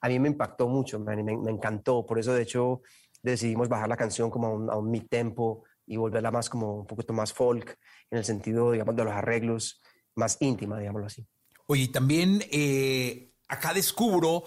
a 0.00 0.08
mí 0.08 0.18
me 0.18 0.28
impactó 0.28 0.68
mucho, 0.68 1.00
me, 1.00 1.22
me, 1.22 1.50
encantó. 1.50 2.04
Por 2.04 2.18
eso, 2.18 2.34
de 2.34 2.42
hecho, 2.42 2.82
decidimos 3.22 3.68
bajar 3.68 3.88
la 3.88 3.96
canción 3.96 4.30
como 4.30 4.46
a 4.46 4.50
un, 4.50 4.70
a 4.70 4.76
un 4.76 4.90
mid-tempo 4.90 5.64
y 5.86 5.96
volverla 5.96 6.30
más 6.30 6.50
como 6.50 6.74
un 6.74 6.86
poquito 6.86 7.12
más 7.12 7.32
folk, 7.32 7.78
en 8.10 8.18
el 8.18 8.24
sentido, 8.24 8.72
digamos, 8.72 8.96
de 8.96 9.04
los 9.04 9.12
arreglos, 9.12 9.80
más 10.14 10.36
íntima, 10.40 10.78
digámoslo 10.78 11.06
así. 11.06 11.26
Oye, 11.66 11.88
también 11.88 12.42
eh, 12.50 13.32
acá 13.48 13.72
descubro 13.72 14.44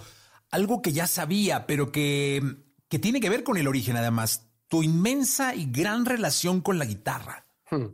algo 0.52 0.82
que 0.82 0.92
ya 0.92 1.08
sabía, 1.08 1.66
pero 1.66 1.92
que, 1.92 2.42
que 2.88 3.00
tiene 3.00 3.20
que 3.20 3.30
ver 3.30 3.44
con 3.44 3.58
el 3.58 3.68
origen, 3.68 3.98
además 3.98 4.47
tu 4.68 4.84
inmensa 4.84 5.56
y 5.56 5.72
gran 5.72 6.06
relación 6.06 6.62
con 6.62 6.78
la 6.78 6.86
guitarra. 6.86 7.46
Hmm. 7.70 7.88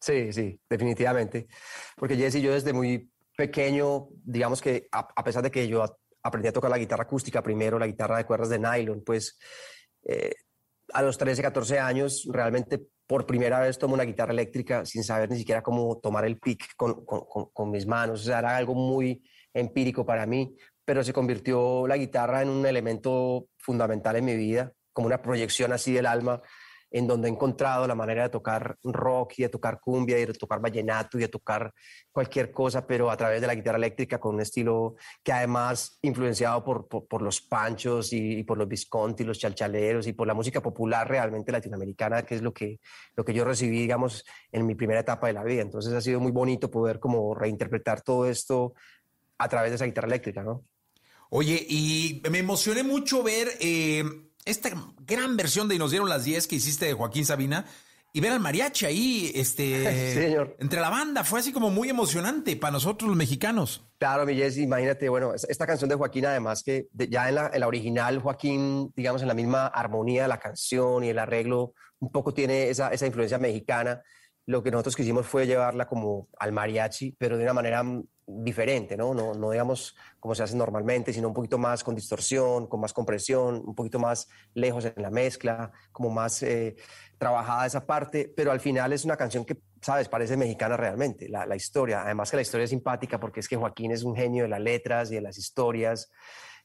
Sí, 0.00 0.32
sí, 0.32 0.60
definitivamente. 0.68 1.46
Porque 1.96 2.16
Jesse, 2.16 2.40
yo 2.42 2.52
desde 2.52 2.72
muy 2.72 3.10
pequeño, 3.36 4.08
digamos 4.22 4.60
que 4.60 4.86
a, 4.92 5.24
pesar 5.24 5.42
de 5.42 5.50
que 5.50 5.66
yo 5.66 5.84
aprendí 6.22 6.48
a 6.48 6.52
tocar 6.52 6.70
la 6.70 6.78
guitarra 6.78 7.04
acústica 7.04 7.42
primero, 7.42 7.78
la 7.78 7.86
guitarra 7.86 8.18
de 8.18 8.26
cuerdas 8.26 8.50
de 8.50 8.58
nylon, 8.58 9.02
pues 9.04 9.38
eh, 10.02 10.34
a 10.92 11.02
los 11.02 11.16
13, 11.16 11.42
14 11.42 11.78
años 11.78 12.28
realmente 12.30 12.86
por 13.06 13.26
primera 13.26 13.60
vez 13.60 13.78
tomo 13.78 13.94
una 13.94 14.04
guitarra 14.04 14.32
eléctrica 14.32 14.84
sin 14.84 15.04
saber 15.04 15.30
ni 15.30 15.38
siquiera 15.38 15.62
cómo 15.62 15.98
tomar 15.98 16.24
el 16.24 16.38
pick 16.38 16.74
con, 16.76 17.04
con, 17.04 17.70
mis 17.70 17.86
manos. 17.86 18.22
O 18.22 18.24
sea, 18.24 18.38
era 18.38 18.56
algo 18.56 18.74
muy 18.74 19.22
empírico 19.52 20.04
para 20.04 20.26
mí, 20.26 20.54
pero 20.84 21.02
se 21.02 21.12
convirtió 21.12 21.86
la 21.86 21.96
guitarra 21.96 22.42
en 22.42 22.48
un 22.48 22.66
elemento 22.66 23.48
fundamental 23.56 24.16
en 24.16 24.24
mi 24.24 24.36
vida 24.36 24.72
como 24.94 25.06
una 25.08 25.20
proyección 25.20 25.72
así 25.74 25.92
del 25.92 26.06
alma. 26.06 26.40
en 26.90 27.08
donde 27.08 27.26
he 27.26 27.30
encontrado 27.32 27.88
la 27.88 27.96
manera 27.96 28.22
de 28.22 28.28
tocar 28.28 28.76
rock 28.84 29.32
y 29.38 29.42
de 29.42 29.48
tocar 29.48 29.80
cumbia 29.80 30.16
y 30.16 30.26
de 30.26 30.32
tocar 30.32 30.60
vallenato 30.60 31.18
y 31.18 31.22
de 31.22 31.28
tocar 31.28 31.74
cualquier 32.12 32.52
cosa, 32.52 32.86
pero 32.86 33.10
a 33.10 33.16
través 33.16 33.40
de 33.40 33.48
la 33.48 33.56
guitarra 33.56 33.78
eléctrica 33.78 34.20
con 34.20 34.36
un 34.36 34.42
estilo 34.42 34.94
que 35.20 35.32
además 35.32 35.98
influenciado 36.02 36.62
por, 36.62 36.86
por, 36.86 37.20
los 37.20 37.40
panchos 37.40 38.12
y, 38.12 38.44
por 38.44 38.58
los 38.58 38.68
Visconti, 38.68 39.24
los 39.24 39.40
chalchaleros 39.40 40.06
y 40.06 40.12
por 40.12 40.28
la 40.28 40.34
música 40.34 40.62
popular 40.62 41.08
realmente 41.08 41.50
latinoamericana, 41.50 42.22
que 42.22 42.36
es 42.36 42.42
lo 42.42 42.54
que, 42.54 42.78
lo 43.16 43.24
que 43.24 43.34
yo 43.34 43.44
recibí, 43.44 43.80
digamos, 43.80 44.24
en 44.52 44.64
mi 44.64 44.76
primera 44.76 45.00
etapa 45.00 45.26
de 45.26 45.32
la 45.32 45.42
vida. 45.42 45.62
Entonces 45.62 45.92
ha 45.94 46.00
sido 46.00 46.20
muy 46.20 46.30
bonito 46.30 46.70
poder 46.70 47.00
como 47.00 47.34
reinterpretar 47.34 48.02
todo 48.02 48.28
esto 48.28 48.74
a 49.38 49.48
través 49.48 49.72
de 49.72 49.76
esa 49.76 49.86
guitarra 49.86 50.06
eléctrica, 50.06 50.44
¿no? 50.44 50.64
Oye, 51.30 51.66
y 51.68 52.22
me 52.30 52.38
emocioné 52.38 52.84
mucho 52.84 53.24
ver 53.24 53.48
eh, 53.58 54.04
esta 54.44 54.70
gran 55.06 55.36
versión 55.36 55.68
de 55.68 55.76
Y 55.76 55.78
nos 55.78 55.90
dieron 55.90 56.08
las 56.08 56.24
10 56.24 56.46
que 56.46 56.56
hiciste 56.56 56.86
de 56.86 56.92
Joaquín 56.94 57.24
Sabina 57.24 57.64
y 58.16 58.20
ver 58.20 58.30
al 58.30 58.38
mariachi 58.38 58.86
ahí, 58.86 59.32
este, 59.34 60.36
entre 60.60 60.80
la 60.80 60.88
banda, 60.88 61.24
fue 61.24 61.40
así 61.40 61.52
como 61.52 61.70
muy 61.70 61.88
emocionante 61.88 62.54
para 62.54 62.70
nosotros 62.70 63.08
los 63.08 63.16
mexicanos. 63.16 63.82
Claro, 63.98 64.24
mi 64.24 64.36
Jesse, 64.36 64.58
imagínate, 64.58 65.08
bueno, 65.08 65.34
esta 65.34 65.66
canción 65.66 65.88
de 65.90 65.96
Joaquín, 65.96 66.26
además 66.26 66.62
que 66.62 66.86
ya 66.92 67.28
en 67.28 67.34
la, 67.34 67.50
en 67.52 67.58
la, 67.58 67.66
original, 67.66 68.20
Joaquín, 68.20 68.92
digamos, 68.94 69.20
en 69.22 69.26
la 69.26 69.34
misma 69.34 69.66
armonía 69.66 70.22
de 70.22 70.28
la 70.28 70.38
canción 70.38 71.02
y 71.02 71.08
el 71.08 71.18
arreglo, 71.18 71.74
un 71.98 72.12
poco 72.12 72.32
tiene 72.32 72.68
esa, 72.68 72.90
esa 72.90 73.04
influencia 73.04 73.38
mexicana. 73.38 74.00
Lo 74.46 74.62
que 74.62 74.70
nosotros 74.70 74.94
quisimos 74.94 75.26
fue 75.26 75.48
llevarla 75.48 75.88
como 75.88 76.28
al 76.38 76.52
mariachi, 76.52 77.16
pero 77.18 77.36
de 77.36 77.42
una 77.42 77.54
manera 77.54 77.82
diferente, 78.26 78.96
¿no? 78.96 79.14
¿no? 79.14 79.34
No 79.34 79.50
digamos 79.50 79.94
como 80.18 80.34
se 80.34 80.42
hace 80.42 80.56
normalmente, 80.56 81.12
sino 81.12 81.28
un 81.28 81.34
poquito 81.34 81.58
más 81.58 81.84
con 81.84 81.94
distorsión, 81.94 82.66
con 82.66 82.80
más 82.80 82.92
compresión, 82.92 83.62
un 83.66 83.74
poquito 83.74 83.98
más 83.98 84.28
lejos 84.54 84.84
en 84.84 85.02
la 85.02 85.10
mezcla, 85.10 85.70
como 85.92 86.10
más 86.10 86.42
eh, 86.42 86.76
trabajada 87.18 87.66
esa 87.66 87.86
parte, 87.86 88.32
pero 88.34 88.50
al 88.50 88.60
final 88.60 88.92
es 88.92 89.04
una 89.04 89.16
canción 89.16 89.44
que, 89.44 89.58
sabes, 89.82 90.08
parece 90.08 90.36
mexicana 90.36 90.76
realmente, 90.76 91.28
la, 91.28 91.46
la, 91.46 91.56
historia. 91.56 92.02
Además 92.02 92.30
que 92.30 92.36
la 92.36 92.42
historia 92.42 92.64
es 92.64 92.70
simpática 92.70 93.20
porque 93.20 93.40
es 93.40 93.48
que 93.48 93.56
Joaquín 93.56 93.90
es 93.92 94.02
un 94.02 94.16
genio 94.16 94.44
de 94.44 94.48
las 94.48 94.60
letras 94.60 95.10
y 95.10 95.16
de 95.16 95.20
las 95.20 95.38
historias, 95.38 96.10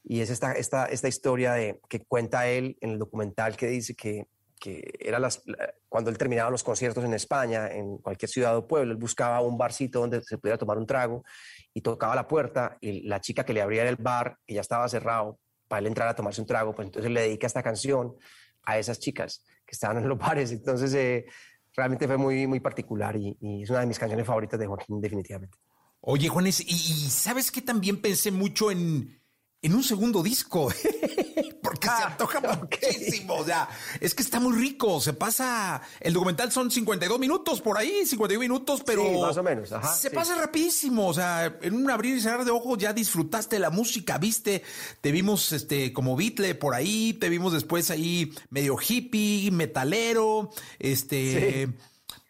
y 0.02 0.20
es 0.20 0.30
esta, 0.30 0.52
esta, 0.52 0.86
esta 0.86 1.08
historia 1.08 1.52
de, 1.52 1.80
que 1.88 2.00
cuenta 2.04 2.48
él 2.48 2.76
en 2.80 2.90
el 2.90 2.98
documental 2.98 3.56
que 3.56 3.66
dice 3.66 3.94
que 3.94 4.26
que 4.60 4.92
era 5.00 5.18
las, 5.18 5.42
cuando 5.88 6.10
él 6.10 6.18
terminaba 6.18 6.50
los 6.50 6.62
conciertos 6.62 7.02
en 7.02 7.14
España, 7.14 7.68
en 7.68 7.96
cualquier 7.98 8.28
ciudad 8.28 8.56
o 8.56 8.68
pueblo, 8.68 8.92
él 8.92 8.98
buscaba 8.98 9.40
un 9.40 9.56
barcito 9.56 10.00
donde 10.00 10.22
se 10.22 10.36
pudiera 10.36 10.58
tomar 10.58 10.76
un 10.76 10.86
trago 10.86 11.24
y 11.72 11.80
tocaba 11.80 12.14
la 12.14 12.28
puerta 12.28 12.76
y 12.80 13.08
la 13.08 13.20
chica 13.20 13.44
que 13.44 13.54
le 13.54 13.62
abría 13.62 13.88
el 13.88 13.96
bar, 13.96 14.36
que 14.46 14.54
ya 14.54 14.60
estaba 14.60 14.86
cerrado, 14.88 15.38
para 15.66 15.80
él 15.80 15.86
entrar 15.86 16.08
a 16.08 16.14
tomarse 16.14 16.40
un 16.40 16.46
trago, 16.46 16.74
pues 16.74 16.86
entonces 16.86 17.10
le 17.10 17.22
dedica 17.22 17.46
esta 17.46 17.62
canción 17.62 18.14
a 18.64 18.78
esas 18.78 18.98
chicas 18.98 19.44
que 19.64 19.72
estaban 19.72 19.96
en 19.96 20.08
los 20.08 20.18
bares. 20.18 20.52
Entonces 20.52 20.92
eh, 20.94 21.24
realmente 21.74 22.06
fue 22.06 22.18
muy, 22.18 22.46
muy 22.46 22.60
particular 22.60 23.16
y, 23.16 23.36
es 23.62 23.70
una 23.70 23.80
de 23.80 23.86
mis 23.86 23.98
canciones 23.98 24.26
favoritas 24.26 24.60
de 24.60 24.66
Joaquín, 24.66 25.00
definitivamente. 25.00 25.56
Oye, 26.02 26.28
Juanes, 26.28 26.60
y, 26.60 26.74
y 26.74 27.10
sabes 27.10 27.50
que 27.50 27.62
también 27.62 28.00
pensé 28.02 28.30
mucho 28.30 28.70
en, 28.70 29.20
en 29.62 29.74
un 29.74 29.82
segundo 29.82 30.22
disco. 30.22 30.70
porque 31.80 31.96
se 31.96 32.02
ah, 32.02 32.06
antoja 32.08 32.40
muchísimo. 32.40 33.34
O 33.34 33.44
sea, 33.44 33.68
es 34.00 34.14
que 34.14 34.22
está 34.22 34.38
muy 34.38 34.56
rico. 34.56 35.00
Se 35.00 35.12
pasa. 35.12 35.80
El 36.00 36.12
documental 36.12 36.52
son 36.52 36.70
52 36.70 37.18
minutos 37.18 37.60
por 37.60 37.78
ahí, 37.78 38.04
52 38.04 38.40
minutos, 38.40 38.82
pero. 38.84 39.02
Sí, 39.02 39.18
más 39.20 39.36
o 39.36 39.42
menos. 39.42 39.70
se 39.96 40.10
pasa 40.10 40.34
rapidísimo. 40.34 41.08
O 41.08 41.14
sea, 41.14 41.58
en 41.62 41.74
un 41.74 41.90
abrir 41.90 42.16
y 42.16 42.20
cerrar 42.20 42.44
de 42.44 42.50
ojos 42.50 42.78
ya 42.78 42.92
disfrutaste 42.92 43.58
la 43.58 43.70
música, 43.70 44.18
viste. 44.18 44.62
Te 45.00 45.10
vimos 45.10 45.52
este 45.52 45.92
como 45.92 46.16
Beatle 46.16 46.54
por 46.54 46.74
ahí, 46.74 47.14
te 47.14 47.28
vimos 47.28 47.52
después 47.52 47.90
ahí 47.90 48.32
medio 48.50 48.76
hippie, 48.76 49.50
metalero. 49.50 50.50
Este. 50.78 51.68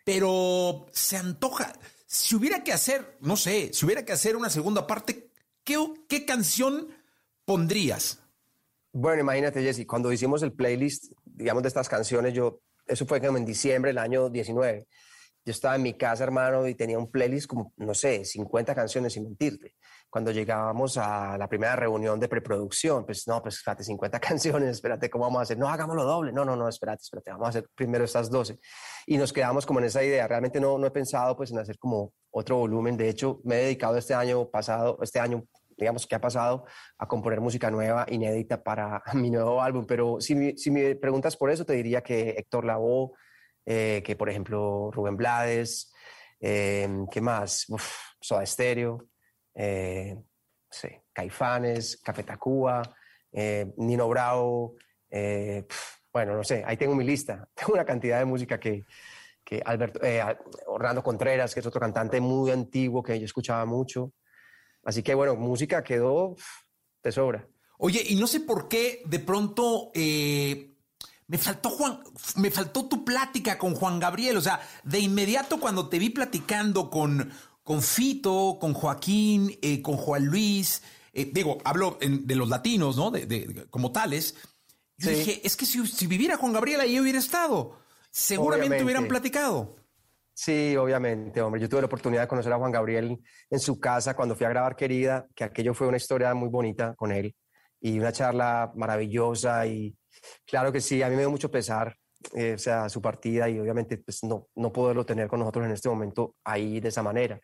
Pero 0.04 0.86
se 0.92 1.16
antoja. 1.16 1.72
Si 2.06 2.34
hubiera 2.34 2.64
que 2.64 2.72
hacer, 2.72 3.16
no 3.20 3.36
sé, 3.36 3.70
si 3.72 3.84
hubiera 3.84 4.04
que 4.04 4.12
hacer 4.12 4.36
una 4.36 4.50
segunda 4.50 4.86
parte, 4.86 5.30
¿qué, 5.62 5.78
qué 6.08 6.24
canción 6.24 6.88
pondrías? 7.44 8.19
Bueno, 8.92 9.20
imagínate, 9.20 9.62
Jesse, 9.62 9.86
cuando 9.86 10.12
hicimos 10.12 10.42
el 10.42 10.52
playlist, 10.52 11.12
digamos, 11.24 11.62
de 11.62 11.68
estas 11.68 11.88
canciones, 11.88 12.34
yo, 12.34 12.60
eso 12.86 13.06
fue 13.06 13.20
como 13.20 13.38
en 13.38 13.44
diciembre 13.44 13.90
del 13.90 13.98
año 13.98 14.28
19. 14.28 14.86
Yo 15.44 15.52
estaba 15.52 15.76
en 15.76 15.82
mi 15.82 15.94
casa, 15.94 16.24
hermano, 16.24 16.66
y 16.66 16.74
tenía 16.74 16.98
un 16.98 17.08
playlist 17.08 17.46
como, 17.46 17.72
no 17.76 17.94
sé, 17.94 18.24
50 18.24 18.74
canciones, 18.74 19.12
sin 19.12 19.22
mentirte. 19.22 19.76
Cuando 20.10 20.32
llegábamos 20.32 20.98
a 20.98 21.38
la 21.38 21.48
primera 21.48 21.76
reunión 21.76 22.18
de 22.18 22.28
preproducción, 22.28 23.06
pues 23.06 23.28
no, 23.28 23.40
pues 23.40 23.56
espérate, 23.56 23.84
50 23.84 24.18
canciones, 24.20 24.70
espérate, 24.70 25.08
¿cómo 25.08 25.24
vamos 25.24 25.38
a 25.38 25.42
hacer? 25.42 25.56
No, 25.56 25.68
hagámoslo 25.68 26.02
doble. 26.04 26.32
No, 26.32 26.44
no, 26.44 26.56
no, 26.56 26.68
espérate, 26.68 27.02
espérate, 27.02 27.30
vamos 27.30 27.46
a 27.46 27.50
hacer 27.50 27.68
primero 27.76 28.04
estas 28.04 28.28
12. 28.28 28.58
Y 29.06 29.18
nos 29.18 29.32
quedamos 29.32 29.64
como 29.66 29.78
en 29.78 29.84
esa 29.86 30.02
idea. 30.02 30.26
Realmente 30.26 30.60
no, 30.60 30.78
no 30.78 30.86
he 30.88 30.90
pensado 30.90 31.36
pues 31.36 31.52
en 31.52 31.58
hacer 31.58 31.78
como 31.78 32.12
otro 32.32 32.56
volumen. 32.56 32.96
De 32.96 33.08
hecho, 33.08 33.40
me 33.44 33.54
he 33.60 33.64
dedicado 33.66 33.96
este 33.96 34.14
año 34.14 34.50
pasado, 34.50 34.98
este 35.00 35.20
año 35.20 35.44
digamos, 35.80 36.06
que 36.06 36.14
ha 36.14 36.20
pasado 36.20 36.66
a 36.98 37.08
componer 37.08 37.40
música 37.40 37.70
nueva, 37.70 38.06
inédita 38.08 38.62
para 38.62 39.02
mi 39.14 39.30
nuevo 39.30 39.62
álbum. 39.62 39.86
Pero 39.86 40.20
si, 40.20 40.34
me 40.34 40.94
preguntas 40.96 41.36
por 41.36 41.50
eso, 41.50 41.64
te 41.64 41.72
diría 41.72 42.02
que 42.02 42.30
Héctor 42.30 42.64
Lavoe, 42.64 43.12
eh, 43.66 44.02
que 44.04 44.16
por 44.16 44.28
ejemplo 44.28 44.90
Rubén 44.92 45.16
Blades, 45.16 45.92
eh, 46.38 46.88
¿qué 47.10 47.20
más? 47.20 47.66
Uf, 47.68 47.96
Soda 48.20 48.44
Stereo, 48.46 49.08
eh, 49.54 50.16
Caifanes, 51.12 52.00
Café 52.02 52.22
Tacuba, 52.22 52.82
Nino 53.76 54.08
Bravo, 54.08 54.76
bueno, 56.12 56.34
no 56.36 56.44
sé, 56.44 56.62
ahí 56.66 56.76
tengo 56.76 56.94
mi 56.94 57.04
lista. 57.04 57.48
Tengo 57.54 57.72
una 57.74 57.84
cantidad 57.84 58.18
de 58.18 58.24
música 58.24 58.58
que, 58.58 58.84
que 59.44 59.62
Alberto, 59.64 60.00
Orlando 60.66 61.02
Contreras, 61.02 61.54
que 61.54 61.60
es 61.60 61.66
otro 61.66 61.80
cantante 61.80 62.20
muy 62.20 62.50
antiguo 62.50 63.02
que 63.02 63.18
yo 63.18 63.24
escuchaba 63.24 63.64
mucho. 63.64 64.12
Así 64.84 65.02
que 65.02 65.14
bueno, 65.14 65.36
música 65.36 65.84
quedó 65.84 66.36
de 67.02 67.12
sobra. 67.12 67.48
Oye, 67.78 68.04
y 68.08 68.16
no 68.16 68.26
sé 68.26 68.40
por 68.40 68.68
qué 68.68 69.02
de 69.06 69.18
pronto 69.20 69.90
eh, 69.94 70.76
me 71.26 71.38
faltó 71.38 71.70
Juan, 71.70 72.00
me 72.36 72.50
faltó 72.50 72.86
tu 72.86 73.04
plática 73.04 73.56
con 73.56 73.74
Juan 73.74 73.98
Gabriel. 73.98 74.36
O 74.36 74.40
sea, 74.40 74.60
de 74.84 74.98
inmediato 74.98 75.60
cuando 75.60 75.88
te 75.88 75.98
vi 75.98 76.10
platicando 76.10 76.90
con, 76.90 77.30
con 77.62 77.82
Fito, 77.82 78.58
con 78.60 78.74
Joaquín, 78.74 79.58
eh, 79.62 79.80
con 79.80 79.96
Juan 79.96 80.26
Luis, 80.26 80.82
eh, 81.12 81.30
digo, 81.32 81.58
hablo 81.64 81.98
de 82.00 82.34
los 82.34 82.48
latinos, 82.48 82.96
¿no? 82.96 83.10
De, 83.10 83.66
como 83.70 83.92
tales. 83.92 84.34
Yo 84.96 85.10
dije, 85.10 85.40
es 85.42 85.56
que 85.56 85.64
si, 85.64 85.86
si, 85.86 86.06
viviera 86.06 86.36
Juan 86.36 86.52
Gabriel 86.52 86.80
ahí 86.80 87.00
hubiera 87.00 87.18
estado. 87.18 87.78
Seguramente 88.10 88.84
hubieran 88.84 89.08
platicado. 89.08 89.76
Sí, 90.42 90.74
obviamente, 90.74 91.42
hombre. 91.42 91.60
Yo 91.60 91.68
tuve 91.68 91.82
la 91.82 91.86
oportunidad 91.86 92.22
de 92.22 92.28
conocer 92.28 92.50
a 92.50 92.56
Juan 92.56 92.72
Gabriel 92.72 93.18
en 93.50 93.60
su 93.60 93.78
casa 93.78 94.16
cuando 94.16 94.34
fui 94.34 94.46
a 94.46 94.48
grabar 94.48 94.74
Querida, 94.74 95.26
que 95.34 95.44
aquello 95.44 95.74
fue 95.74 95.86
una 95.86 95.98
historia 95.98 96.32
muy 96.32 96.48
bonita 96.48 96.94
con 96.94 97.12
él 97.12 97.36
y 97.78 97.98
una 97.98 98.10
charla 98.10 98.72
maravillosa 98.74 99.66
y 99.66 99.94
claro 100.46 100.72
que 100.72 100.80
sí, 100.80 101.02
a 101.02 101.10
mí 101.10 101.14
me 101.14 101.22
dio 101.22 101.30
mucho 101.30 101.50
pesar, 101.50 101.94
eh, 102.34 102.54
o 102.54 102.58
sea, 102.58 102.88
su 102.88 103.02
partida 103.02 103.50
y 103.50 103.58
obviamente 103.58 103.98
pues 103.98 104.24
no, 104.24 104.46
no 104.54 104.72
poderlo 104.72 105.04
tener 105.04 105.28
con 105.28 105.40
nosotros 105.40 105.66
en 105.66 105.72
este 105.72 105.90
momento 105.90 106.36
ahí 106.42 106.80
de 106.80 106.88
esa 106.88 107.02
manera. 107.02 107.38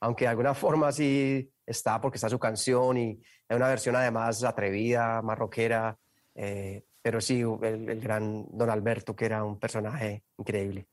Aunque 0.00 0.24
de 0.24 0.30
alguna 0.30 0.52
forma 0.52 0.90
sí 0.90 1.48
está 1.64 2.00
porque 2.00 2.16
está 2.16 2.28
su 2.28 2.40
canción 2.40 2.96
y 2.98 3.20
es 3.48 3.56
una 3.56 3.68
versión 3.68 3.94
además 3.94 4.42
atrevida, 4.42 5.22
más 5.22 5.38
rockera, 5.38 5.96
eh, 6.34 6.82
pero 7.00 7.20
sí, 7.20 7.42
el 7.62 8.00
gran 8.00 8.44
Don 8.50 8.70
Alberto, 8.70 9.14
que 9.14 9.26
era 9.26 9.44
un 9.44 9.56
personaje 9.60 10.24
increíble. 10.36 10.88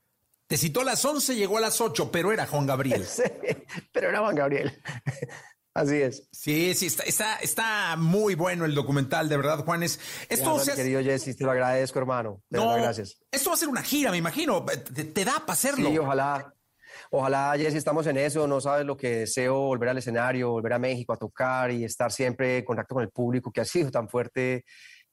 Te 0.48 0.56
citó 0.56 0.80
a 0.80 0.84
las 0.84 1.04
11, 1.04 1.36
llegó 1.36 1.58
a 1.58 1.60
las 1.60 1.78
8, 1.80 2.10
pero 2.10 2.32
era 2.32 2.46
Juan 2.46 2.66
Gabriel. 2.66 3.04
Sí, 3.06 3.22
pero 3.92 4.08
era 4.08 4.20
Juan 4.20 4.34
Gabriel. 4.34 4.82
Así 5.74 5.96
es. 5.96 6.26
Sí, 6.32 6.74
sí, 6.74 6.86
está, 6.86 7.36
está, 7.36 7.96
muy 7.96 8.34
bueno 8.34 8.64
el 8.64 8.74
documental, 8.74 9.28
de 9.28 9.36
verdad, 9.36 9.64
Juanes. 9.64 10.00
Esto 10.28 10.58
Querido 10.74 11.02
Jesse, 11.02 11.36
te 11.36 11.44
lo 11.44 11.50
agradezco, 11.50 11.98
hermano. 11.98 12.42
no, 12.48 12.74
gracias. 12.74 13.18
Esto 13.30 13.50
va 13.50 13.54
a 13.54 13.58
ser 13.58 13.68
una 13.68 13.82
gira, 13.82 14.10
me 14.10 14.16
imagino. 14.16 14.64
Te, 14.64 15.24
da 15.24 15.34
para 15.40 15.52
hacerlo. 15.52 15.90
Sí, 15.90 15.98
ojalá. 15.98 16.52
Ojalá, 17.10 17.54
Jesse, 17.56 17.76
estamos 17.76 18.06
en 18.06 18.16
eso. 18.16 18.48
No 18.48 18.60
sabes 18.60 18.86
lo 18.86 18.96
que 18.96 19.20
deseo, 19.20 19.54
volver 19.54 19.90
al 19.90 19.98
escenario, 19.98 20.50
volver 20.50 20.72
a 20.72 20.78
México 20.78 21.12
a 21.12 21.16
tocar 21.16 21.70
y 21.70 21.84
estar 21.84 22.10
siempre 22.10 22.58
en 22.58 22.64
contacto 22.64 22.94
con 22.94 23.04
el 23.04 23.10
público, 23.10 23.52
que 23.52 23.60
ha 23.60 23.66
sido 23.66 23.90
tan 23.90 24.08
fuerte 24.08 24.64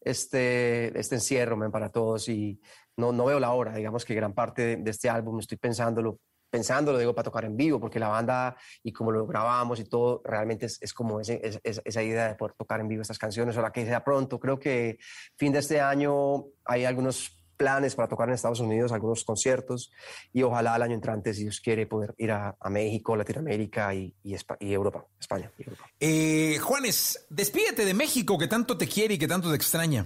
este, 0.01 0.97
este 0.97 1.15
encierro 1.15 1.59
para 1.71 1.91
todos. 1.91 2.29
Y 2.29 2.59
no, 2.97 3.11
no 3.11 3.25
veo 3.25 3.39
la 3.39 3.51
hora, 3.51 3.75
digamos 3.75 4.05
que 4.05 4.15
gran 4.15 4.33
parte 4.33 4.77
de, 4.77 4.91
este 4.91 5.09
álbum 5.09 5.39
estoy 5.39 5.57
pensándolo, 5.57 6.19
pensándolo, 6.49 6.97
digo, 6.97 7.13
para 7.13 7.25
tocar 7.25 7.45
en 7.45 7.57
vivo, 7.57 7.79
porque 7.79 7.99
la 7.99 8.07
banda 8.07 8.55
y 8.83 8.93
como 8.93 9.11
lo 9.11 9.27
grabamos 9.27 9.79
y 9.79 9.85
todo, 9.85 10.21
realmente 10.23 10.65
es, 10.65 10.93
como 10.93 11.19
ese, 11.19 11.41
esa 11.63 12.03
idea 12.03 12.27
de 12.27 12.35
poder 12.35 12.53
tocar 12.55 12.79
en 12.79 12.87
vivo 12.87 13.01
estas 13.01 13.19
canciones, 13.19 13.55
la 13.55 13.71
que 13.71 13.85
sea 13.85 14.03
pronto. 14.03 14.39
Creo 14.39 14.59
que 14.59 14.97
fin 15.37 15.51
de 15.51 15.59
este 15.59 15.81
año 15.81 16.45
hay 16.63 16.85
algunos 16.85 17.41
planes 17.55 17.95
para 17.95 18.07
tocar 18.07 18.27
en 18.27 18.35
Estados 18.35 18.59
Unidos, 18.59 18.91
algunos 18.91 19.23
conciertos, 19.23 19.91
y 20.33 20.43
ojalá 20.43 20.75
el 20.75 20.81
año 20.81 20.95
entrante, 20.95 21.33
si 21.33 21.43
Dios 21.43 21.59
quiere, 21.61 21.87
poder 21.87 22.13
ir 22.17 22.31
a, 22.31 22.55
México, 22.69 23.15
Latinoamérica 23.15 23.93
y, 23.93 24.13
y, 24.23 24.73
Europa, 24.73 25.05
España. 25.19 25.51
Y 25.99 26.55
eh, 26.55 26.59
Juanes, 26.59 27.25
despídete 27.29 27.85
de 27.85 27.93
México, 27.93 28.37
que 28.37 28.47
tanto 28.47 28.77
te 28.77 28.87
quiere 28.87 29.15
y 29.15 29.17
que 29.17 29.27
tanto 29.27 29.49
te 29.49 29.55
extraña. 29.55 30.05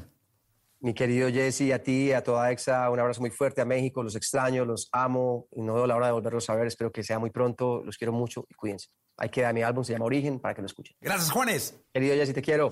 Mi 0.81 0.93
querido 0.93 1.29
Jesse, 1.29 1.73
a 1.73 1.83
ti, 1.83 2.13
a 2.13 2.23
toda 2.23 2.49
EXA, 2.51 2.89
un 2.89 2.99
abrazo 2.99 3.19
muy 3.19 3.31
fuerte 3.31 3.59
a 3.59 3.65
México, 3.65 4.01
los 4.01 4.15
extraño, 4.15 4.63
los 4.63 4.87
amo 4.93 5.47
y 5.51 5.61
no 5.61 5.73
veo 5.73 5.85
la 5.85 5.95
hora 5.97 6.05
de 6.07 6.13
volverlos 6.13 6.49
a 6.49 6.55
ver, 6.55 6.67
espero 6.67 6.89
que 6.89 7.03
sea 7.03 7.19
muy 7.19 7.31
pronto, 7.31 7.83
los 7.83 7.97
quiero 7.97 8.13
mucho 8.13 8.45
y 8.49 8.53
cuídense. 8.53 8.87
Ahí 9.17 9.29
queda 9.29 9.51
mi 9.51 9.61
álbum, 9.61 9.83
se 9.83 9.91
llama 9.91 10.05
Origen, 10.05 10.39
para 10.39 10.55
que 10.55 10.61
lo 10.61 10.67
escuchen. 10.67 10.95
Gracias, 11.01 11.31
Juanes. 11.31 11.77
Querido 11.93 12.15
Jesse, 12.15 12.33
te 12.33 12.41
quiero. 12.41 12.71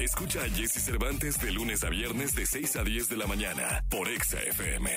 Escucha 0.00 0.40
a 0.40 0.48
Jesse 0.48 0.82
Cervantes 0.82 1.40
de 1.40 1.52
lunes 1.52 1.84
a 1.84 1.88
viernes 1.88 2.34
de 2.34 2.46
6 2.46 2.74
a 2.74 2.82
10 2.82 3.08
de 3.10 3.16
la 3.16 3.28
mañana 3.28 3.84
por 3.88 4.08
Exa 4.08 4.40
FM. 4.42 4.90